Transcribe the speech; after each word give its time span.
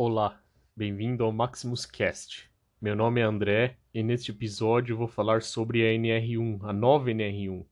Olá, 0.00 0.40
bem-vindo 0.76 1.24
ao 1.24 1.32
Maximus 1.32 1.84
Cast. 1.84 2.48
Meu 2.80 2.94
nome 2.94 3.20
é 3.20 3.24
André 3.24 3.78
e 3.92 4.00
neste 4.00 4.30
episódio 4.30 4.96
vou 4.96 5.08
falar 5.08 5.42
sobre 5.42 5.82
a 5.82 5.92
NR1, 5.92 6.60
a 6.62 6.72
nova 6.72 7.10
NR1, 7.10 7.66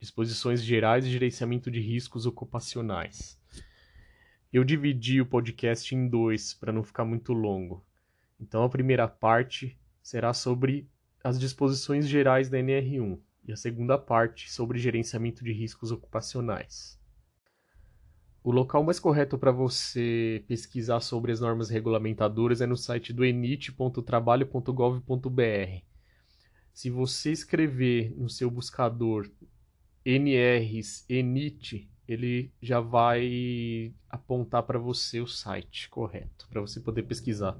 Disposições 0.00 0.60
Gerais 0.60 1.04
de 1.04 1.12
Gerenciamento 1.12 1.70
de 1.70 1.78
Riscos 1.78 2.26
Ocupacionais. 2.26 3.40
Eu 4.52 4.64
dividi 4.64 5.20
o 5.20 5.26
podcast 5.26 5.94
em 5.94 6.08
dois 6.08 6.52
para 6.52 6.72
não 6.72 6.82
ficar 6.82 7.04
muito 7.04 7.32
longo. 7.32 7.86
Então 8.40 8.64
a 8.64 8.68
primeira 8.68 9.06
parte 9.06 9.78
será 10.02 10.34
sobre 10.34 10.90
as 11.22 11.38
disposições 11.38 12.08
gerais 12.08 12.48
da 12.48 12.58
NR1 12.58 13.20
e 13.44 13.52
a 13.52 13.56
segunda 13.56 13.96
parte 13.96 14.50
sobre 14.50 14.80
gerenciamento 14.80 15.44
de 15.44 15.52
riscos 15.52 15.92
ocupacionais. 15.92 17.00
O 18.44 18.50
local 18.50 18.82
mais 18.82 18.98
correto 18.98 19.38
para 19.38 19.52
você 19.52 20.42
pesquisar 20.48 20.98
sobre 20.98 21.30
as 21.30 21.38
normas 21.38 21.70
regulamentadoras 21.70 22.60
é 22.60 22.66
no 22.66 22.76
site 22.76 23.12
do 23.12 23.24
enit.trabalho.gov.br. 23.24 25.84
Se 26.72 26.90
você 26.90 27.30
escrever 27.30 28.12
no 28.16 28.28
seu 28.28 28.50
buscador 28.50 29.30
NRs 30.04 31.04
ENIT, 31.08 31.88
ele 32.08 32.50
já 32.60 32.80
vai 32.80 33.94
apontar 34.10 34.64
para 34.64 34.80
você 34.80 35.20
o 35.20 35.26
site 35.28 35.88
correto, 35.88 36.48
para 36.50 36.60
você 36.60 36.80
poder 36.80 37.04
pesquisar. 37.04 37.56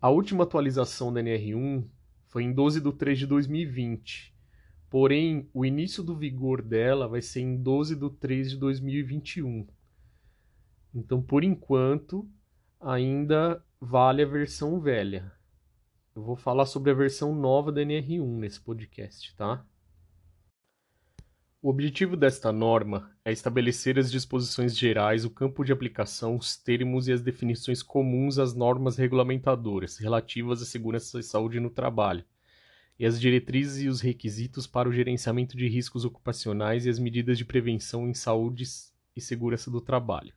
A 0.00 0.10
última 0.10 0.42
atualização 0.42 1.12
da 1.12 1.22
NR1 1.22 1.84
foi 2.26 2.42
em 2.42 2.52
12 2.52 2.80
de 2.80 2.92
3 2.92 3.20
de 3.20 3.26
2020 3.26 4.35
Porém, 4.88 5.48
o 5.52 5.64
início 5.64 6.02
do 6.02 6.16
vigor 6.16 6.62
dela 6.62 7.08
vai 7.08 7.20
ser 7.20 7.40
em 7.40 7.56
12 7.56 7.96
de 7.96 8.10
3 8.10 8.50
de 8.50 8.56
2021. 8.56 9.66
Então, 10.94 11.20
por 11.20 11.42
enquanto, 11.44 12.28
ainda 12.80 13.62
vale 13.80 14.22
a 14.22 14.26
versão 14.26 14.80
velha. 14.80 15.32
Eu 16.14 16.22
vou 16.22 16.36
falar 16.36 16.66
sobre 16.66 16.90
a 16.90 16.94
versão 16.94 17.34
nova 17.34 17.70
da 17.70 17.82
NR1 17.82 18.38
nesse 18.38 18.60
podcast, 18.60 19.34
tá? 19.36 19.64
O 21.60 21.68
objetivo 21.68 22.16
desta 22.16 22.52
norma 22.52 23.10
é 23.24 23.32
estabelecer 23.32 23.98
as 23.98 24.10
disposições 24.10 24.76
gerais, 24.76 25.24
o 25.24 25.30
campo 25.30 25.64
de 25.64 25.72
aplicação, 25.72 26.36
os 26.36 26.56
termos 26.56 27.08
e 27.08 27.12
as 27.12 27.20
definições 27.20 27.82
comuns 27.82 28.38
às 28.38 28.54
normas 28.54 28.96
regulamentadoras 28.96 29.98
relativas 29.98 30.62
à 30.62 30.64
segurança 30.64 31.18
e 31.18 31.24
saúde 31.24 31.58
no 31.58 31.68
trabalho, 31.68 32.24
e 32.98 33.04
as 33.04 33.20
diretrizes 33.20 33.82
e 33.82 33.88
os 33.88 34.00
requisitos 34.00 34.66
para 34.66 34.88
o 34.88 34.92
gerenciamento 34.92 35.56
de 35.56 35.68
riscos 35.68 36.04
ocupacionais 36.04 36.86
e 36.86 36.90
as 36.90 36.98
medidas 36.98 37.36
de 37.36 37.44
prevenção 37.44 38.08
em 38.08 38.14
saúde 38.14 38.64
e 39.14 39.20
segurança 39.20 39.70
do 39.70 39.80
trabalho. 39.80 40.32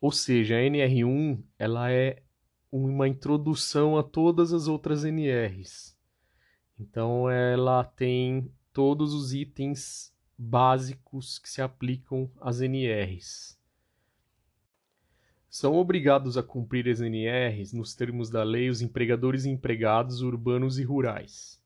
Ou 0.00 0.12
seja, 0.12 0.56
a 0.56 0.60
NR1 0.60 1.42
ela 1.58 1.90
é 1.90 2.22
uma 2.70 3.08
introdução 3.08 3.96
a 3.96 4.02
todas 4.02 4.52
as 4.52 4.68
outras 4.68 5.04
NRs. 5.04 5.96
Então 6.78 7.28
ela 7.28 7.82
tem 7.82 8.52
todos 8.72 9.12
os 9.12 9.34
itens 9.34 10.12
básicos 10.36 11.38
que 11.38 11.50
se 11.50 11.60
aplicam 11.60 12.30
às 12.40 12.60
NRs. 12.60 13.57
São 15.60 15.74
obrigados 15.74 16.38
a 16.38 16.42
cumprir 16.44 16.88
as 16.88 17.00
NRs, 17.00 17.72
nos 17.72 17.92
termos 17.92 18.30
da 18.30 18.44
lei, 18.44 18.70
os 18.70 18.80
empregadores 18.80 19.44
e 19.44 19.48
empregados 19.48 20.22
urbanos 20.22 20.78
e 20.78 20.84
rurais. 20.84 21.60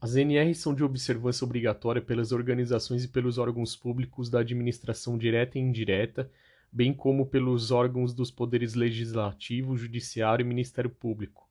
As 0.00 0.16
NRs 0.16 0.56
são 0.56 0.74
de 0.74 0.82
observância 0.82 1.44
obrigatória 1.44 2.00
pelas 2.00 2.32
organizações 2.32 3.04
e 3.04 3.08
pelos 3.08 3.36
órgãos 3.36 3.76
públicos 3.76 4.30
da 4.30 4.40
administração 4.40 5.18
direta 5.18 5.58
e 5.58 5.60
indireta, 5.60 6.32
bem 6.72 6.94
como 6.94 7.26
pelos 7.26 7.70
órgãos 7.70 8.14
dos 8.14 8.30
poderes 8.30 8.72
legislativo, 8.72 9.76
judiciário 9.76 10.44
e 10.44 10.48
Ministério 10.48 10.88
Público, 10.88 11.46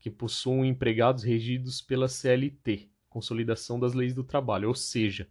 que 0.00 0.10
possuem 0.10 0.70
empregados 0.70 1.22
regidos 1.22 1.80
pela 1.80 2.08
CLT, 2.08 2.88
Consolidação 3.08 3.78
das 3.78 3.94
Leis 3.94 4.12
do 4.12 4.24
Trabalho, 4.24 4.66
ou 4.66 4.74
seja, 4.74 5.28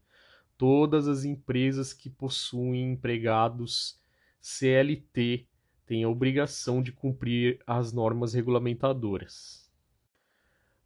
todas 0.57 1.09
as 1.09 1.25
empresas 1.25 1.91
que 1.91 2.09
possuem 2.09 2.93
empregados 2.93 3.99
CLT 4.47 5.47
tem 5.87 6.03
a 6.03 6.07
obrigação 6.07 6.79
de 6.79 6.91
cumprir 6.91 7.59
as 7.65 7.91
normas 7.91 8.35
regulamentadoras. 8.35 9.67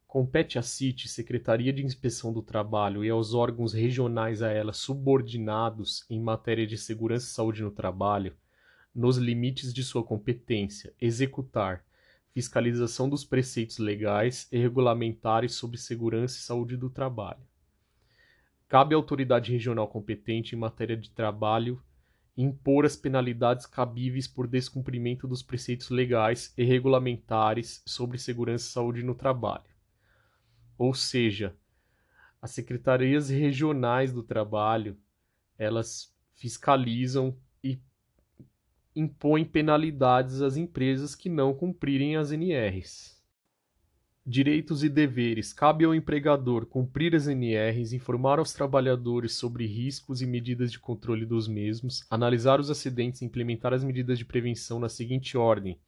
Compete 0.08 0.58
à 0.58 0.62
CIT, 0.62 1.10
Secretaria 1.10 1.74
de 1.74 1.84
Inspeção 1.84 2.32
do 2.32 2.42
Trabalho, 2.42 3.04
e 3.04 3.10
aos 3.10 3.34
órgãos 3.34 3.74
regionais 3.74 4.42
a 4.42 4.50
ela 4.50 4.72
subordinados 4.72 6.06
em 6.10 6.22
matéria 6.22 6.66
de 6.66 6.78
segurança 6.78 7.26
e 7.26 7.34
saúde 7.34 7.62
no 7.62 7.70
trabalho, 7.70 8.34
nos 8.96 9.18
limites 9.18 9.74
de 9.74 9.84
sua 9.84 10.06
competência, 10.06 10.94
executar 11.00 11.84
fiscalização 12.34 13.10
dos 13.10 13.26
preceitos 13.26 13.78
legais 13.78 14.48
e 14.54 14.58
regulamentares 14.58 15.56
sobre 15.56 15.78
segurança 15.78 16.38
e 16.38 16.42
saúde 16.42 16.78
do 16.78 16.90
trabalho. 16.90 17.46
Cabe 18.70 18.96
à 18.96 18.98
autoridade 18.98 19.52
regional 19.52 19.90
competente 19.90 20.56
em 20.56 20.58
matéria 20.58 20.96
de 20.96 21.12
trabalho 21.12 21.84
impor 22.42 22.86
as 22.86 22.96
penalidades 22.96 23.66
cabíveis 23.66 24.26
por 24.26 24.48
descumprimento 24.48 25.28
dos 25.28 25.44
preceitos 25.44 25.90
legais 25.90 26.54
e 26.58 26.64
regulamentares 26.64 27.84
sobre 27.86 28.18
segurança 28.18 28.70
e 28.70 28.72
saúde 28.72 29.04
no 29.04 29.14
trabalho. 29.14 29.70
Ou 30.78 30.94
seja, 30.94 31.54
as 32.42 32.52
secretarias 32.52 33.30
regionais 33.30 34.14
do 34.14 34.24
trabalho, 34.24 34.98
elas 35.58 36.16
fiscalizam 36.34 37.38
e 37.62 37.78
impõem 38.96 39.44
penalidades 39.44 40.42
às 40.42 40.56
empresas 40.56 41.16
que 41.16 41.28
não 41.28 41.54
cumprirem 41.54 42.16
as 42.16 42.32
NRs. 42.32 43.19
Direitos 44.32 44.84
e 44.84 44.90
deveres. 44.90 45.52
Cabe 45.52 45.86
ao 45.86 45.96
empregador 45.96 46.68
cumprir 46.68 47.16
as 47.16 47.28
NRs, 47.28 47.94
informar 47.94 48.38
aos 48.38 48.54
trabalhadores 48.54 49.34
sobre 49.34 49.66
riscos 49.66 50.22
e 50.22 50.28
medidas 50.28 50.72
de 50.72 50.78
controle 50.78 51.26
dos 51.26 51.48
mesmos, 51.48 52.06
analisar 52.12 52.60
os 52.60 52.70
acidentes 52.70 53.24
e 53.24 53.26
implementar 53.26 53.74
as 53.74 53.84
medidas 53.84 54.20
de 54.20 54.26
prevenção 54.26 54.80
na 54.80 54.88
seguinte 54.88 55.36
ordem: 55.36 55.80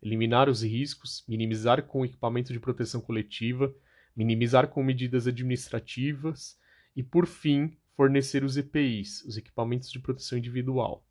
eliminar 0.00 0.48
os 0.48 0.62
riscos, 0.62 1.24
minimizar 1.26 1.82
com 1.88 2.04
equipamento 2.04 2.52
de 2.52 2.60
proteção 2.60 3.00
coletiva, 3.00 3.74
minimizar 4.14 4.68
com 4.68 4.80
medidas 4.80 5.26
administrativas 5.26 6.56
e, 6.94 7.02
por 7.02 7.26
fim, 7.26 7.76
fornecer 7.96 8.44
os 8.44 8.56
EPIs, 8.56 9.24
os 9.24 9.36
equipamentos 9.36 9.90
de 9.90 9.98
proteção 9.98 10.38
individual 10.38 11.04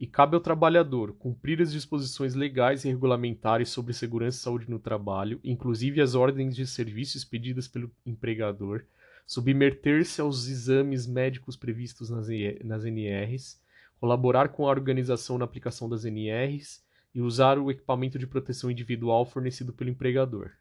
e 0.00 0.06
cabe 0.06 0.34
ao 0.34 0.40
trabalhador 0.40 1.12
cumprir 1.12 1.60
as 1.60 1.70
disposições 1.70 2.34
legais 2.34 2.86
e 2.86 2.88
regulamentares 2.88 3.68
sobre 3.68 3.92
segurança 3.92 4.38
e 4.38 4.40
saúde 4.40 4.70
no 4.70 4.78
trabalho, 4.78 5.38
inclusive 5.44 6.00
as 6.00 6.14
ordens 6.14 6.56
de 6.56 6.66
serviço 6.66 7.18
expedidas 7.18 7.68
pelo 7.68 7.90
empregador, 8.06 8.86
submeter-se 9.26 10.22
aos 10.22 10.48
exames 10.48 11.06
médicos 11.06 11.54
previstos 11.54 12.08
nas, 12.08 12.28
nas 12.64 12.86
NRs, 12.86 13.60
colaborar 14.00 14.48
com 14.48 14.66
a 14.66 14.70
organização 14.70 15.36
na 15.36 15.44
aplicação 15.44 15.86
das 15.86 16.06
NRs 16.06 16.82
e 17.14 17.20
usar 17.20 17.58
o 17.58 17.70
equipamento 17.70 18.18
de 18.18 18.26
proteção 18.26 18.70
individual 18.70 19.26
fornecido 19.26 19.70
pelo 19.70 19.90
empregador. 19.90 20.52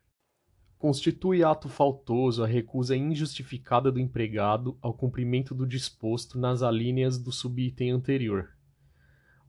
Constitui 0.78 1.46
ato 1.46 1.70
faltoso 1.70 2.44
a 2.44 2.48
recusa 2.48 2.96
injustificada 2.96 3.90
do 3.90 4.02
empregado 4.02 4.78
ao 4.82 4.94
cumprimento 4.94 5.56
do 5.56 5.66
disposto 5.66 6.38
nas 6.38 6.62
alíneas 6.62 7.18
do 7.18 7.32
subitem 7.32 7.92
anterior 7.92 8.50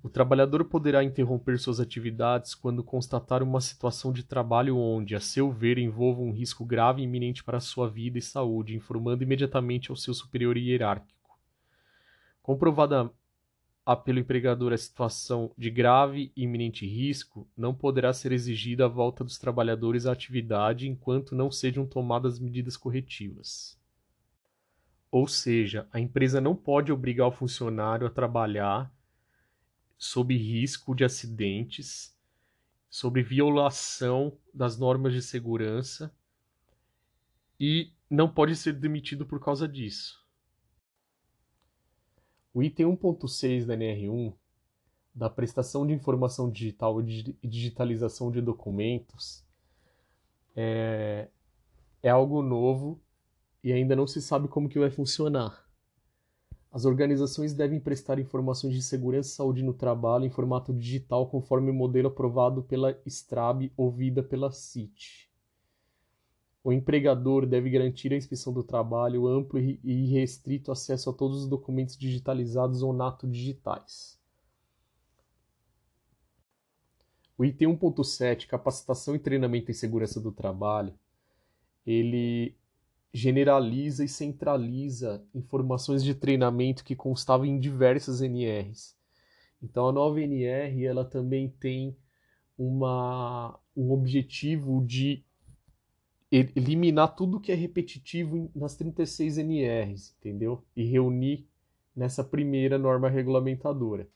o 0.02 0.08
trabalhador 0.08 0.64
poderá 0.64 1.04
interromper 1.04 1.58
suas 1.58 1.78
atividades 1.78 2.54
quando 2.54 2.82
constatar 2.82 3.42
uma 3.42 3.60
situação 3.60 4.12
de 4.12 4.22
trabalho 4.22 4.76
onde, 4.76 5.14
a 5.14 5.20
seu 5.20 5.52
ver, 5.52 5.76
envolva 5.76 6.22
um 6.22 6.32
risco 6.32 6.64
grave 6.64 7.02
e 7.02 7.04
iminente 7.04 7.44
para 7.44 7.60
sua 7.60 7.88
vida 7.88 8.18
e 8.18 8.22
saúde, 8.22 8.74
informando 8.74 9.22
imediatamente 9.22 9.90
ao 9.90 9.96
seu 9.96 10.14
superior 10.14 10.56
hierárquico. 10.56 11.38
Comprovada 12.42 13.10
pelo 14.04 14.20
empregador 14.20 14.72
a 14.72 14.78
situação 14.78 15.52
de 15.56 15.70
grave 15.70 16.32
e 16.36 16.44
iminente 16.44 16.86
risco, 16.86 17.48
não 17.56 17.74
poderá 17.74 18.12
ser 18.12 18.32
exigida 18.32 18.84
a 18.84 18.88
volta 18.88 19.24
dos 19.24 19.38
trabalhadores 19.38 20.06
à 20.06 20.12
atividade 20.12 20.88
enquanto 20.88 21.34
não 21.34 21.50
sejam 21.50 21.84
tomadas 21.86 22.38
medidas 22.38 22.76
corretivas. 22.76 23.78
Ou 25.10 25.26
seja, 25.26 25.88
a 25.92 25.98
empresa 25.98 26.40
não 26.40 26.54
pode 26.54 26.92
obrigar 26.92 27.26
o 27.26 27.32
funcionário 27.32 28.06
a 28.06 28.10
trabalhar 28.10 28.92
sob 30.00 30.34
risco 30.34 30.94
de 30.94 31.04
acidentes, 31.04 32.16
sobre 32.88 33.22
violação 33.22 34.32
das 34.52 34.78
normas 34.78 35.12
de 35.12 35.20
segurança 35.20 36.12
e 37.60 37.92
não 38.08 38.26
pode 38.26 38.56
ser 38.56 38.72
demitido 38.72 39.26
por 39.26 39.38
causa 39.38 39.68
disso. 39.68 40.24
O 42.54 42.62
item 42.62 42.86
1.6 42.96 43.66
da 43.66 43.76
NR1, 43.76 44.34
da 45.14 45.28
prestação 45.28 45.86
de 45.86 45.92
informação 45.92 46.50
digital 46.50 47.00
e 47.02 47.36
digitalização 47.44 48.30
de 48.30 48.40
documentos, 48.40 49.44
é, 50.56 51.28
é 52.02 52.08
algo 52.08 52.42
novo 52.42 52.98
e 53.62 53.70
ainda 53.70 53.94
não 53.94 54.06
se 54.06 54.22
sabe 54.22 54.48
como 54.48 54.68
que 54.68 54.78
vai 54.78 54.90
funcionar. 54.90 55.69
As 56.72 56.84
organizações 56.84 57.52
devem 57.52 57.80
prestar 57.80 58.20
informações 58.20 58.74
de 58.74 58.82
segurança 58.82 59.28
e 59.28 59.32
saúde 59.32 59.62
no 59.62 59.74
trabalho 59.74 60.24
em 60.24 60.30
formato 60.30 60.72
digital 60.72 61.28
conforme 61.28 61.70
o 61.70 61.74
modelo 61.74 62.08
aprovado 62.08 62.62
pela 62.62 62.96
STRAB 63.04 63.72
ou 63.76 63.90
vida 63.90 64.22
pela 64.22 64.52
CIT. 64.52 65.28
O 66.62 66.72
empregador 66.72 67.44
deve 67.44 67.70
garantir 67.70 68.12
à 68.12 68.16
inspeção 68.16 68.52
do 68.52 68.62
trabalho 68.62 69.26
amplo 69.26 69.58
e 69.58 69.80
irrestrito 69.82 70.70
acesso 70.70 71.10
a 71.10 71.12
todos 71.12 71.42
os 71.42 71.48
documentos 71.48 71.96
digitalizados 71.96 72.82
ou 72.82 72.92
nato 72.92 73.26
digitais. 73.26 74.20
O 77.36 77.44
item 77.44 77.74
1.7, 77.76 78.46
capacitação 78.46 79.14
e 79.16 79.18
treinamento 79.18 79.70
em 79.70 79.74
segurança 79.74 80.20
do 80.20 80.30
trabalho, 80.30 80.94
ele 81.86 82.54
generaliza 83.12 84.04
e 84.04 84.08
centraliza 84.08 85.24
informações 85.34 86.04
de 86.04 86.14
treinamento 86.14 86.84
que 86.84 86.94
constavam 86.94 87.46
em 87.46 87.58
diversas 87.58 88.20
NRs. 88.20 88.96
Então 89.62 89.88
a 89.88 89.92
nova 89.92 90.20
NR 90.20 90.84
ela 90.84 91.04
também 91.04 91.48
tem 91.48 91.96
uma, 92.56 93.58
um 93.76 93.90
objetivo 93.90 94.84
de 94.86 95.24
eliminar 96.30 97.16
tudo 97.16 97.40
que 97.40 97.50
é 97.50 97.54
repetitivo 97.54 98.50
nas 98.54 98.76
36 98.76 99.38
NRs, 99.38 100.14
entendeu? 100.18 100.64
E 100.76 100.84
reunir 100.84 101.48
nessa 101.94 102.22
primeira 102.22 102.78
norma 102.78 103.08
regulamentadora. 103.08 104.08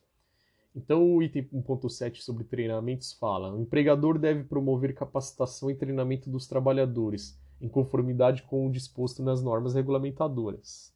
Então, 0.77 1.15
o 1.15 1.23
item 1.23 1.49
1.7 1.53 2.21
sobre 2.21 2.45
treinamentos 2.45 3.13
fala: 3.13 3.55
o 3.55 3.63
empregador 3.63 4.19
deve 4.19 4.45
promover 4.45 4.95
capacitação 4.95 5.71
e 5.71 5.75
treinamento 5.75 6.29
dos 6.29 6.47
trabalhadores, 6.47 7.39
em 7.61 7.69
conformidade 7.69 8.43
com 8.43 8.67
o 8.67 8.71
disposto 8.71 9.23
nas 9.23 9.43
normas 9.43 9.75
regulamentadoras. 9.75 10.95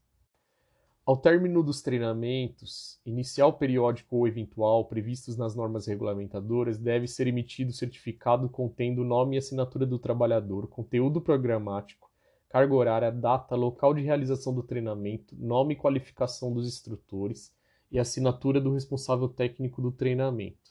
Ao 1.08 1.16
término 1.16 1.62
dos 1.62 1.80
treinamentos, 1.80 3.00
inicial, 3.06 3.54
periódico 3.54 4.14
ou 4.16 4.28
eventual, 4.28 4.84
previstos 4.84 5.38
nas 5.38 5.54
normas 5.54 5.86
regulamentadoras, 5.86 6.76
deve 6.76 7.08
ser 7.08 7.26
emitido 7.26 7.72
certificado 7.72 8.46
contendo 8.48 9.00
o 9.00 9.06
nome 9.06 9.36
e 9.36 9.38
assinatura 9.38 9.86
do 9.86 9.98
trabalhador, 9.98 10.68
conteúdo 10.68 11.20
programático, 11.20 12.10
carga 12.50 12.74
horária, 12.74 13.10
data, 13.10 13.56
local 13.56 13.94
de 13.94 14.02
realização 14.02 14.54
do 14.54 14.62
treinamento, 14.62 15.34
nome 15.34 15.72
e 15.72 15.76
qualificação 15.78 16.52
dos 16.52 16.66
instrutores, 16.66 17.56
e 17.90 17.98
assinatura 17.98 18.60
do 18.60 18.74
responsável 18.74 19.28
técnico 19.28 19.80
do 19.80 19.90
treinamento. 19.90 20.67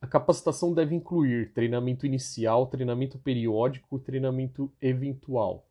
A 0.00 0.06
capacitação 0.06 0.74
deve 0.74 0.94
incluir 0.94 1.52
treinamento 1.52 2.04
inicial, 2.04 2.66
treinamento 2.66 3.18
periódico 3.18 3.96
e 3.96 4.00
treinamento 4.00 4.70
eventual. 4.80 5.66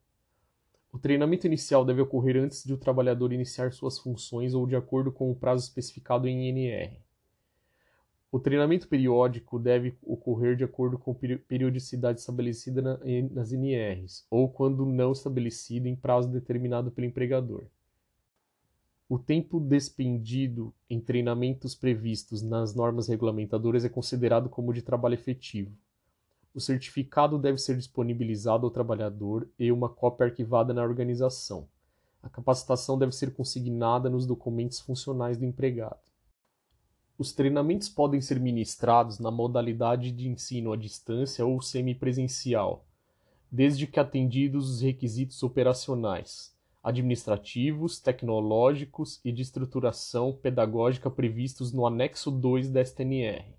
O 0.91 0.97
treinamento 0.97 1.45
inicial 1.45 1.85
deve 1.85 2.01
ocorrer 2.01 2.37
antes 2.37 2.63
de 2.63 2.73
o 2.73 2.77
trabalhador 2.77 3.31
iniciar 3.31 3.71
suas 3.71 3.99
funções 3.99 4.53
ou 4.53 4.65
de 4.65 4.75
acordo 4.75 5.11
com 5.11 5.29
o 5.29 5.35
prazo 5.35 5.65
especificado 5.65 6.27
em 6.27 6.47
NR. 6.47 6.99
O 8.31 8.39
treinamento 8.39 8.87
periódico 8.87 9.59
deve 9.59 9.97
ocorrer 10.01 10.55
de 10.55 10.63
acordo 10.63 10.97
com 10.97 11.11
a 11.11 11.15
periodicidade 11.47 12.19
estabelecida 12.19 12.81
nas 13.31 13.53
NRs, 13.53 14.25
ou 14.29 14.49
quando 14.49 14.85
não 14.85 15.11
estabelecido 15.11 15.87
em 15.87 15.95
prazo 15.95 16.29
determinado 16.29 16.91
pelo 16.91 17.07
empregador. 17.07 17.65
O 19.07 19.19
tempo 19.19 19.59
despendido 19.59 20.73
em 20.89 20.99
treinamentos 20.99 21.75
previstos 21.75 22.41
nas 22.41 22.73
normas 22.73 23.07
regulamentadoras 23.07 23.85
é 23.85 23.89
considerado 23.89 24.49
como 24.49 24.73
de 24.73 24.81
trabalho 24.81 25.13
efetivo. 25.13 25.77
O 26.55 26.59
certificado 26.59 27.37
deve 27.37 27.59
ser 27.59 27.77
disponibilizado 27.77 28.65
ao 28.65 28.71
trabalhador 28.71 29.47
e 29.59 29.71
uma 29.71 29.89
cópia 29.89 30.25
arquivada 30.25 30.73
na 30.73 30.81
organização. 30.81 31.67
A 32.23 32.29
capacitação 32.29 32.97
deve 32.97 33.11
ser 33.11 33.35
consignada 33.35 34.09
nos 34.09 34.25
documentos 34.25 34.79
funcionais 34.79 35.37
do 35.37 35.45
empregado. 35.45 36.01
Os 37.15 37.31
treinamentos 37.31 37.87
podem 37.87 38.19
ser 38.21 38.39
ministrados 38.39 39.19
na 39.19 39.29
modalidade 39.29 40.11
de 40.11 40.27
ensino 40.27 40.73
à 40.73 40.75
distância 40.75 41.45
ou 41.45 41.61
semipresencial, 41.61 42.87
desde 43.51 43.85
que 43.85 43.99
atendidos 43.99 44.67
os 44.67 44.81
requisitos 44.81 45.43
operacionais 45.43 46.54
administrativos, 46.85 47.99
tecnológicos 47.99 49.19
e 49.25 49.31
de 49.31 49.41
estruturação 49.41 50.31
pedagógica 50.31 51.09
previstos 51.09 51.73
no 51.73 51.83
anexo 51.87 52.29
2 52.29 52.69
da 52.69 52.85
STNR. 52.85 53.55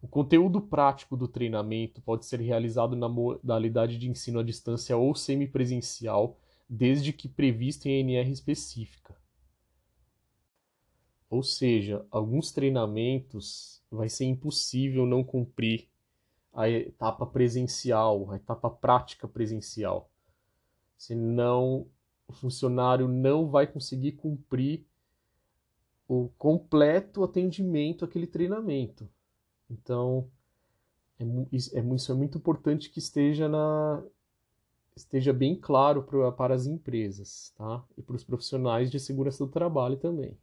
O 0.00 0.08
conteúdo 0.08 0.58
prático 0.58 1.18
do 1.18 1.28
treinamento 1.28 2.00
pode 2.00 2.24
ser 2.24 2.40
realizado 2.40 2.96
na 2.96 3.10
modalidade 3.10 3.98
de 3.98 4.08
ensino 4.08 4.40
à 4.40 4.42
distância 4.42 4.96
ou 4.96 5.14
semipresencial, 5.14 6.38
desde 6.66 7.12
que 7.12 7.28
previsto 7.28 7.86
em 7.86 8.00
NR 8.00 8.32
específica. 8.32 9.14
Ou 11.28 11.42
seja, 11.42 12.06
alguns 12.10 12.52
treinamentos 12.52 13.82
vai 13.90 14.08
ser 14.08 14.24
impossível 14.24 15.04
não 15.04 15.22
cumprir 15.22 15.88
a 16.54 16.70
etapa 16.70 17.26
presencial, 17.26 18.30
a 18.30 18.36
etapa 18.36 18.70
prática 18.70 19.28
presencial. 19.28 20.10
Senão 20.96 21.86
o 22.30 22.32
funcionário 22.32 23.08
não 23.08 23.48
vai 23.48 23.66
conseguir 23.66 24.12
cumprir 24.12 24.86
o 26.06 26.28
completo 26.38 27.24
atendimento 27.24 28.04
àquele 28.04 28.26
treinamento. 28.26 29.08
Então, 29.68 30.28
é, 31.18 31.24
é, 31.24 31.84
isso 31.94 32.10
é 32.10 32.14
muito 32.14 32.38
importante 32.38 32.88
que 32.88 33.00
esteja, 33.00 33.48
na, 33.48 34.02
esteja 34.96 35.32
bem 35.32 35.56
claro 35.56 36.04
pra, 36.04 36.30
para 36.30 36.54
as 36.54 36.66
empresas 36.66 37.52
tá? 37.56 37.84
e 37.98 38.02
para 38.02 38.16
os 38.16 38.24
profissionais 38.24 38.90
de 38.90 39.00
segurança 39.00 39.44
do 39.44 39.50
trabalho 39.50 39.96
também. 39.96 40.38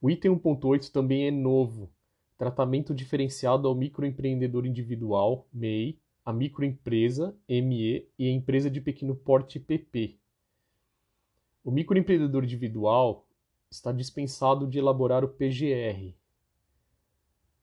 O 0.00 0.10
item 0.10 0.38
1.8 0.38 0.90
também 0.90 1.26
é 1.26 1.30
novo. 1.30 1.90
Tratamento 2.36 2.94
diferenciado 2.94 3.66
ao 3.66 3.74
microempreendedor 3.74 4.66
individual, 4.66 5.46
MEI, 5.52 5.98
a 6.24 6.32
microempresa, 6.32 7.34
ME, 7.48 8.06
e 8.18 8.28
a 8.28 8.30
empresa 8.30 8.70
de 8.70 8.80
pequeno 8.80 9.14
porte, 9.14 9.58
PP. 9.58 10.18
O 11.64 11.70
microempreendedor 11.70 12.44
individual 12.44 13.26
está 13.70 13.90
dispensado 13.90 14.66
de 14.66 14.78
elaborar 14.78 15.24
o 15.24 15.28
PGR, 15.28 16.14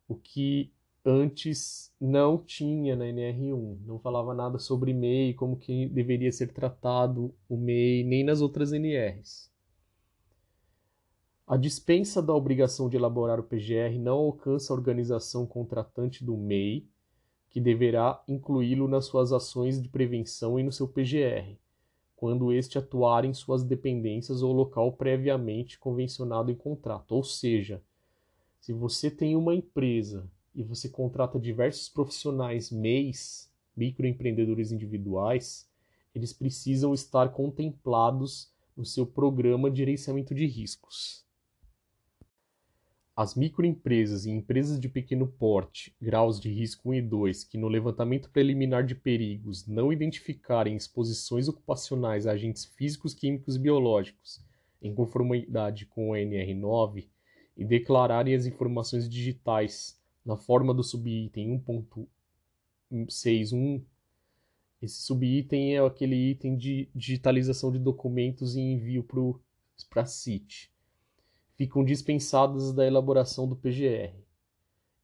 o 0.08 0.16
que 0.16 0.72
antes 1.06 1.94
não 2.02 2.40
tinha 2.40 2.96
na 2.96 3.06
NR1, 3.06 3.78
não 3.86 4.00
falava 4.00 4.34
nada 4.34 4.58
sobre 4.58 4.92
MEI, 4.92 5.36
como 5.36 5.56
que 5.56 5.88
deveria 5.88 6.32
ser 6.32 6.52
tratado 6.52 7.32
o 7.48 7.56
MEI, 7.56 8.04
nem 8.04 8.24
nas 8.24 8.42
outras 8.42 8.74
NRs. 8.74 9.52
A 11.46 11.56
dispensa 11.56 12.24
da 12.24 12.34
obrigação 12.34 12.90
de 12.90 12.98
elaborar 12.98 13.40
o 13.40 13.44
PGR 13.44 14.00
não 14.00 14.18
alcança 14.18 14.74
a 14.74 14.76
organização 14.76 15.46
contratante 15.46 16.26
do 16.26 16.36
MEI, 16.36 16.88
que 17.52 17.62
deverá 17.62 18.24
incluí-lo 18.28 18.88
nas 18.88 19.06
suas 19.06 19.32
ações 19.32 19.80
de 19.80 19.90
prevenção 19.90 20.60
e 20.60 20.64
no 20.64 20.72
seu 20.72 20.88
PGR 20.88 21.56
quando 22.22 22.54
este 22.54 22.78
atuar 22.78 23.26
em 23.26 23.34
suas 23.34 23.64
dependências 23.64 24.44
ou 24.44 24.54
local 24.54 24.94
previamente 24.94 25.80
convencionado 25.80 26.52
em 26.52 26.56
contrato. 26.56 27.14
Ou 27.14 27.24
seja, 27.24 27.82
se 28.60 28.72
você 28.72 29.10
tem 29.10 29.36
uma 29.36 29.56
empresa 29.56 30.30
e 30.54 30.62
você 30.62 30.88
contrata 30.88 31.40
diversos 31.40 31.90
profissionais 31.90 32.70
MEIs, 32.70 33.52
microempreendedores 33.76 34.72
individuais, 34.72 35.68
eles 36.14 36.32
precisam 36.32 36.94
estar 36.94 37.30
contemplados 37.30 38.54
no 38.78 38.86
seu 38.86 39.04
programa 39.04 39.72
de 39.72 39.80
gerenciamento 39.80 40.36
de 40.36 40.46
riscos. 40.46 41.26
As 43.14 43.36
microempresas 43.36 44.26
e 44.26 44.32
empresas 44.32 44.80
de 44.80 44.88
pequeno 44.88 45.28
porte, 45.28 45.94
graus 46.02 46.40
de 46.40 46.50
risco 46.50 46.90
1 46.90 46.94
e 46.94 47.02
2, 47.02 47.44
que 47.44 47.58
no 47.58 47.68
levantamento 47.68 48.30
preliminar 48.30 48.86
de 48.86 48.96
perigos 48.96 49.68
não 49.68 49.92
identificarem 49.92 50.78
exposições 50.78 51.50
ocupacionais 51.50 52.26
a 52.26 52.32
agentes 52.32 52.64
físicos, 52.64 53.14
químicos 53.14 53.58
e 53.58 53.60
biológicos 53.60 54.42
em 54.82 54.96
conformidade 54.96 55.86
com 55.86 56.12
o 56.12 56.14
NR9 56.14 57.10
e 57.58 57.66
declararem 57.66 58.34
as 58.34 58.46
informações 58.46 59.10
digitais 59.10 60.00
na 60.26 60.38
forma 60.38 60.74
do 60.74 60.84
subitem 60.84 61.62
1.61, 62.90 63.84
esse 64.82 65.02
subitem 65.02 65.76
é 65.76 65.80
aquele 65.80 66.16
item 66.16 66.56
de 66.56 66.90
digitalização 66.96 67.72
de 67.72 67.78
documentos 67.78 68.56
e 68.56 68.62
envio 68.62 69.06
para 69.90 70.02
a 70.02 70.06
CIT 70.06 70.72
ficam 71.62 71.86
dispensadas 71.86 72.74
da 72.74 72.88
elaboração 72.88 73.48
do 73.48 73.56
PGR. 73.56 74.16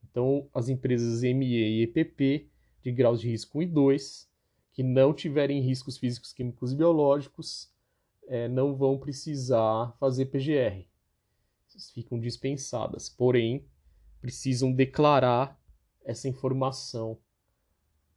Então, 0.02 0.50
as 0.52 0.68
empresas 0.68 1.22
ME 1.22 1.46
e 1.46 1.82
EPP 1.84 2.50
de 2.82 2.90
graus 2.90 3.20
de 3.20 3.28
risco 3.28 3.60
1 3.60 3.62
e 3.62 3.66
2, 3.66 4.28
que 4.72 4.82
não 4.82 5.14
tiverem 5.14 5.60
riscos 5.60 5.96
físicos, 5.96 6.32
químicos 6.32 6.72
e 6.72 6.74
biológicos, 6.74 7.72
é, 8.26 8.48
não 8.48 8.74
vão 8.74 8.98
precisar 8.98 9.96
fazer 10.00 10.26
PGR. 10.26 10.84
Ficam 11.94 12.18
dispensadas, 12.18 13.08
porém, 13.08 13.64
precisam 14.20 14.72
declarar 14.72 15.56
essa 16.04 16.28
informação 16.28 17.20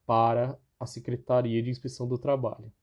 para 0.04 0.60
a 0.80 0.88
Secretaria 0.88 1.62
de 1.62 1.70
Inspeção 1.70 2.08
do 2.08 2.18
Trabalho. 2.18 2.74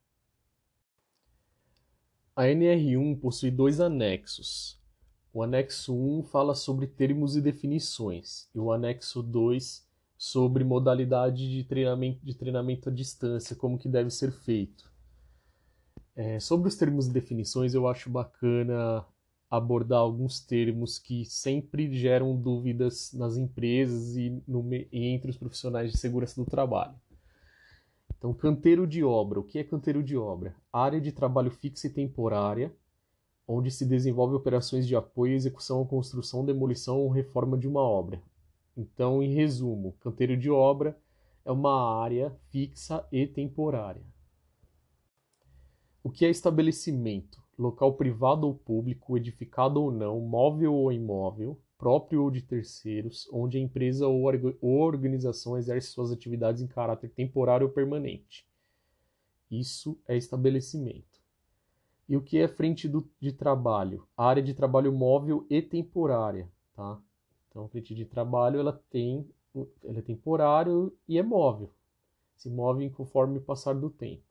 A 2.37 2.45
NR1 2.45 3.19
possui 3.19 3.51
dois 3.51 3.81
anexos. 3.81 4.78
O 5.39 5.43
anexo 5.45 5.95
1 5.95 6.25
fala 6.25 6.53
sobre 6.53 6.89
termos 6.89 7.37
e 7.37 7.41
definições, 7.41 8.49
e 8.53 8.59
o 8.59 8.73
anexo 8.73 9.23
2 9.23 9.87
sobre 10.17 10.65
modalidade 10.65 11.49
de 11.49 11.63
treinamento, 11.63 12.27
de 12.27 12.35
treinamento 12.35 12.89
à 12.89 12.93
distância, 12.93 13.55
como 13.55 13.79
que 13.79 13.89
deve 13.89 14.11
ser 14.11 14.33
feito. 14.33 14.91
É, 16.17 16.41
sobre 16.41 16.67
os 16.67 16.75
termos 16.75 17.07
e 17.07 17.13
definições, 17.13 17.73
eu 17.73 17.87
acho 17.87 18.11
bacana 18.11 19.07
abordar 19.49 20.01
alguns 20.01 20.41
termos 20.41 20.99
que 20.99 21.25
sempre 21.25 21.97
geram 21.97 22.35
dúvidas 22.35 23.13
nas 23.13 23.37
empresas 23.37 24.17
e, 24.17 24.43
no, 24.45 24.69
e 24.75 25.07
entre 25.07 25.31
os 25.31 25.37
profissionais 25.37 25.93
de 25.93 25.99
segurança 25.99 26.35
do 26.35 26.51
trabalho. 26.51 26.97
Então, 28.17 28.35
canteiro 28.35 28.89
de 28.89 29.05
obra. 29.05 29.39
O 29.39 29.45
que 29.45 29.61
é 29.61 29.63
canteiro 29.63 30.03
de 30.03 30.17
obra? 30.17 30.57
Área 30.73 31.01
de 31.01 31.13
trabalho 31.13 31.53
fixa 31.53 31.87
e 31.87 31.91
temporária, 31.91 32.75
onde 33.49 33.71
se 33.71 33.87
desenvolve 33.87 34.35
operações 34.35 34.87
de 34.87 34.95
apoio, 34.95 35.35
execução, 35.35 35.87
construção, 35.87 36.45
demolição 36.45 37.01
ou 37.01 37.09
reforma 37.09 37.57
de 37.57 37.67
uma 37.67 37.81
obra. 37.81 38.21
Então, 38.77 39.23
em 39.23 39.33
resumo, 39.33 39.97
canteiro 40.01 40.37
de 40.37 40.51
obra 40.51 40.97
é 41.47 41.51
uma 41.51 41.99
área 41.99 42.37
fixa 42.51 43.09
e 43.11 43.27
temporária. 43.27 44.03
O 46.05 46.11
que 46.11 46.27
é 46.27 46.31
estabelecimento? 46.31 47.43
Local 47.59 47.95
privado 47.95 48.47
ou 48.47 48.55
público, 48.55 49.17
edificado 49.17 49.83
ou 49.83 49.91
não, 49.91 50.21
móvel 50.21 50.75
ou 50.75 50.93
imóvel, 50.93 51.59
próprio 51.79 52.23
ou 52.23 52.31
de 52.31 52.43
terceiros, 52.43 53.29
onde 53.33 53.57
a 53.57 53.61
empresa 53.61 54.07
ou 54.07 54.25
organização 54.61 55.57
exerce 55.57 55.89
suas 55.89 56.13
atividades 56.13 56.61
em 56.61 56.67
caráter 56.67 57.11
temporário 57.11 57.67
ou 57.67 57.73
permanente. 57.73 58.47
Isso 59.51 59.99
é 60.07 60.17
estabelecimento. 60.17 61.18
E 62.09 62.17
o 62.17 62.23
que 62.23 62.39
é 62.39 62.49
frente 62.49 62.89
do, 62.89 63.09
de 63.21 63.33
trabalho? 63.33 64.09
Área 64.17 64.43
de 64.43 64.55
trabalho 64.55 64.93
móvel 64.93 65.47
e 65.51 65.61
temporária, 65.61 66.51
tá? 66.75 66.99
Então, 67.49 67.69
frente 67.69 67.95
de 67.95 68.05
trabalho 68.05 68.59
ela 68.59 68.73
tem, 68.91 69.29
ela 69.85 69.99
é 69.99 70.03
temporário 70.03 70.97
e 71.07 71.19
é 71.19 71.23
móvel. 71.23 71.71
Se 72.37 72.49
move 72.49 72.89
conforme 72.91 73.39
o 73.39 73.43
passar 73.43 73.75
do 73.75 73.91
tempo. 73.91 74.23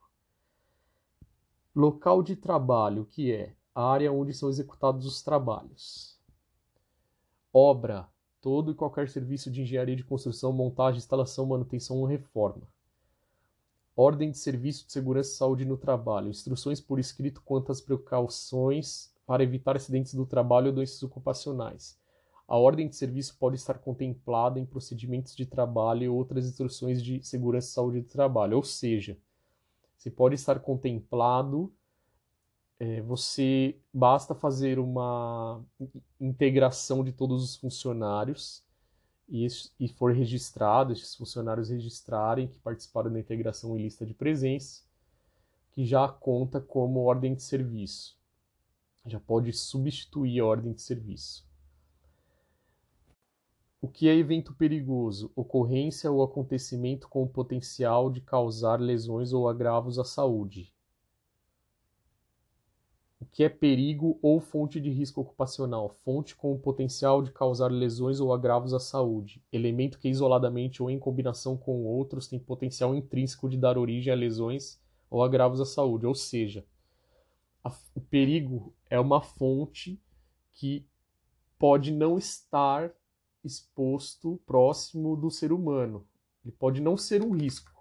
Local 1.76 2.24
de 2.24 2.36
trabalho, 2.36 3.06
que 3.06 3.32
é 3.32 3.54
a 3.76 3.84
área 3.84 4.12
onde 4.12 4.34
são 4.34 4.50
executados 4.50 5.06
os 5.06 5.22
trabalhos. 5.22 6.18
Obra, 7.54 8.08
todo 8.42 8.72
e 8.72 8.76
qualquer 8.76 9.08
serviço 9.10 9.52
de 9.52 9.62
engenharia 9.62 9.96
de 9.96 10.04
construção, 10.04 10.52
montagem, 10.52 10.98
instalação, 10.98 11.46
manutenção 11.46 11.98
ou 11.98 12.06
reforma. 12.06 12.64
Ordem 13.98 14.32
de 14.32 14.38
serviço 14.38 14.86
de 14.86 14.94
segurança 14.94 15.32
e 15.32 15.36
saúde 15.36 15.66
no 15.66 15.76
trabalho. 15.76 16.30
Instruções 16.30 16.80
por 16.80 17.00
escrito 17.00 17.42
quanto 17.42 17.72
às 17.72 17.82
precauções 17.82 19.12
para 19.26 19.44
evitar 19.44 19.76
acidentes 19.76 20.14
do 20.14 20.26
trabalho 20.26 20.68
ou 20.68 20.74
doenças 20.74 21.04
ocupacionais 21.04 21.98
a 22.48 22.58
ordem 22.58 22.88
de 22.88 22.96
serviço 22.96 23.36
pode 23.38 23.58
estar 23.58 23.78
contemplada 23.80 24.58
em 24.60 24.66
procedimentos 24.66 25.36
de 25.36 25.46
trabalho 25.46 26.04
e 26.04 26.10
outras 26.10 26.46
instruções 26.46 27.04
de 27.04 27.22
segurança 27.22 27.68
e 27.68 27.72
saúde 27.72 28.02
do 28.02 28.08
trabalho. 28.08 28.56
Ou 28.56 28.64
seja, 28.64 29.18
se 29.98 30.10
pode 30.10 30.36
estar 30.36 30.60
contemplado, 30.62 31.74
é, 32.80 33.02
você 33.02 33.76
basta 33.94 34.34
fazer 34.34 34.80
uma 34.80 35.62
integração 36.22 37.04
de 37.04 37.12
todos 37.12 37.44
os 37.44 37.58
funcionários 37.58 38.64
e, 39.28 39.48
e 39.80 39.88
for 39.88 40.14
registrado, 40.14 40.94
esses 40.94 41.16
funcionários 41.16 41.70
registrarem 41.70 42.48
que 42.48 42.60
participaram 42.60 43.12
da 43.12 43.20
integração 43.20 43.78
em 43.78 43.82
lista 43.82 44.06
de 44.06 44.14
presença, 44.14 44.84
que 45.72 45.86
já 45.86 46.08
conta 46.08 46.62
como 46.62 47.02
ordem 47.02 47.36
de 47.36 47.44
serviço. 47.44 48.18
Já 49.06 49.20
pode 49.20 49.54
substituir 49.54 50.40
a 50.40 50.46
ordem 50.46 50.74
de 50.74 50.82
serviço. 50.82 51.48
O 53.80 53.88
que 53.88 54.10
é 54.10 54.16
evento 54.16 54.54
perigoso? 54.56 55.32
Ocorrência 55.36 56.12
ou 56.12 56.24
acontecimento 56.24 57.08
com 57.08 57.24
o 57.24 57.30
potencial 57.30 58.10
de 58.10 58.22
causar 58.22 58.82
lesões 58.82 59.34
ou 59.34 59.48
agravos 59.48 60.00
à 60.00 60.04
saúde. 60.04 60.74
O 63.20 63.26
que 63.26 63.44
é 63.44 63.50
perigo 63.50 64.20
ou 64.22 64.40
fonte 64.40 64.80
de 64.80 64.92
risco 64.92 65.22
ocupacional? 65.22 65.90
Fonte 66.04 66.36
com 66.36 66.54
o 66.54 66.60
potencial 66.60 67.22
de 67.24 67.32
causar 67.32 67.72
lesões 67.72 68.20
ou 68.20 68.32
agravos 68.32 68.76
à 68.76 68.80
saúde. 68.80 69.44
Elemento 69.52 69.98
que 69.98 70.08
isoladamente 70.08 70.84
ou 70.84 70.90
em 70.90 71.00
combinação 71.00 71.58
com 71.58 71.84
outros 71.84 72.28
tem 72.28 72.38
potencial 72.38 72.96
intrínseco 72.96 73.50
de 73.50 73.58
dar 73.58 73.76
origem 73.78 74.14
a 74.14 74.16
lesões 74.16 74.80
ou 75.10 75.24
agravos 75.24 75.60
à 75.60 75.66
saúde. 75.66 76.06
Ou 76.06 76.14
seja, 76.14 76.64
a, 77.64 77.72
o 77.96 78.02
perigo 78.02 78.72
é 78.88 79.00
uma 79.00 79.20
fonte 79.20 80.00
que 80.54 80.86
pode 81.58 81.92
não 81.92 82.20
estar 82.20 82.94
exposto 83.44 84.40
próximo 84.46 85.16
do 85.16 85.32
ser 85.32 85.52
humano. 85.52 86.06
Ele 86.46 86.54
pode 86.58 86.82
não 86.82 86.96
ser 86.96 87.24
um 87.24 87.32
risco. 87.32 87.77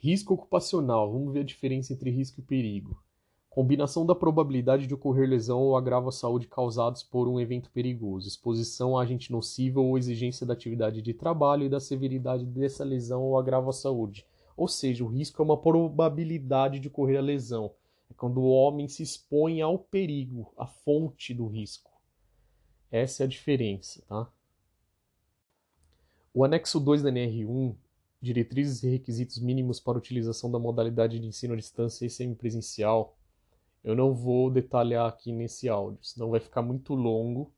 Risco 0.00 0.34
ocupacional. 0.34 1.10
Vamos 1.10 1.32
ver 1.32 1.40
a 1.40 1.44
diferença 1.44 1.92
entre 1.92 2.08
risco 2.10 2.38
e 2.38 2.42
perigo. 2.42 3.02
Combinação 3.50 4.06
da 4.06 4.14
probabilidade 4.14 4.86
de 4.86 4.94
ocorrer 4.94 5.28
lesão 5.28 5.60
ou 5.60 5.76
agravo 5.76 6.08
à 6.08 6.12
saúde 6.12 6.46
causados 6.46 7.02
por 7.02 7.26
um 7.26 7.40
evento 7.40 7.68
perigoso, 7.72 8.28
exposição 8.28 8.96
a 8.96 9.02
agente 9.02 9.32
nocivo 9.32 9.82
ou 9.82 9.98
exigência 9.98 10.46
da 10.46 10.52
atividade 10.52 11.02
de 11.02 11.12
trabalho 11.12 11.64
e 11.64 11.68
da 11.68 11.80
severidade 11.80 12.46
dessa 12.46 12.84
lesão 12.84 13.24
ou 13.24 13.36
agravo 13.36 13.70
à 13.70 13.72
saúde. 13.72 14.24
Ou 14.56 14.68
seja, 14.68 15.02
o 15.02 15.08
risco 15.08 15.42
é 15.42 15.44
uma 15.44 15.56
probabilidade 15.56 16.78
de 16.78 16.86
ocorrer 16.86 17.18
a 17.18 17.22
lesão. 17.22 17.72
É 18.08 18.14
quando 18.14 18.38
o 18.38 18.48
homem 18.48 18.86
se 18.86 19.02
expõe 19.02 19.60
ao 19.60 19.78
perigo, 19.78 20.52
à 20.56 20.66
fonte 20.66 21.34
do 21.34 21.48
risco. 21.48 21.90
Essa 22.92 23.24
é 23.24 23.26
a 23.26 23.28
diferença, 23.28 24.00
tá? 24.08 24.30
O 26.32 26.44
anexo 26.44 26.78
2 26.78 27.02
da 27.02 27.10
NR1, 27.10 27.74
diretrizes 28.20 28.82
e 28.82 28.90
requisitos 28.90 29.38
mínimos 29.38 29.78
para 29.80 29.98
utilização 29.98 30.50
da 30.50 30.58
modalidade 30.58 31.18
de 31.18 31.26
ensino 31.26 31.54
à 31.54 31.56
distância 31.56 32.04
e 32.04 32.10
semipresencial, 32.10 33.16
eu 33.84 33.94
não 33.94 34.12
vou 34.12 34.50
detalhar 34.50 35.08
aqui 35.08 35.32
nesse 35.32 35.68
áudio, 35.68 36.00
senão 36.02 36.30
vai 36.30 36.40
ficar 36.40 36.62
muito 36.62 36.94
longo 36.94 37.52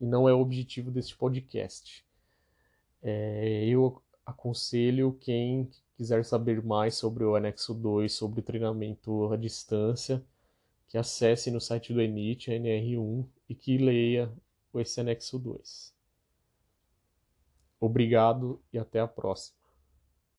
e 0.00 0.04
não 0.04 0.28
é 0.28 0.34
o 0.34 0.40
objetivo 0.40 0.90
deste 0.90 1.16
podcast. 1.16 2.04
É, 3.02 3.64
eu 3.66 4.02
aconselho 4.24 5.16
quem 5.20 5.70
quiser 5.96 6.24
saber 6.24 6.62
mais 6.62 6.96
sobre 6.96 7.24
o 7.24 7.36
anexo 7.36 7.72
2, 7.72 8.12
sobre 8.12 8.40
o 8.40 8.42
treinamento 8.42 9.32
à 9.32 9.36
distância, 9.36 10.22
que 10.88 10.98
acesse 10.98 11.50
no 11.50 11.60
site 11.60 11.92
do 11.92 12.02
ENIT, 12.02 12.50
NR1, 12.50 13.26
e 13.48 13.54
que 13.54 13.78
leia 13.78 14.30
esse 14.74 15.00
anexo 15.00 15.38
2. 15.38 15.94
Obrigado 17.80 18.60
e 18.72 18.78
até 18.78 19.00
a 19.00 19.06
próxima. 19.06 19.65